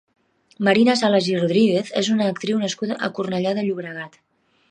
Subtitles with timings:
[0.67, 4.19] Marina Salas i Rodríguez és una actriu nascuda a Cornellà de Llobregat.